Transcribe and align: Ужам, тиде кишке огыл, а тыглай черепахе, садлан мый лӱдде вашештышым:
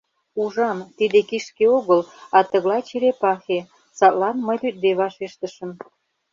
Ужам, 0.41 0.79
тиде 0.97 1.19
кишке 1.29 1.65
огыл, 1.77 2.01
а 2.37 2.39
тыглай 2.49 2.81
черепахе, 2.89 3.59
садлан 3.97 4.37
мый 4.45 4.57
лӱдде 4.63 4.91
вашештышым: 4.99 5.71